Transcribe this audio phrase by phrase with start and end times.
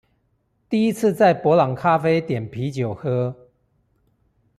[0.67, 3.35] 第一次在伯朗咖啡點啤酒喝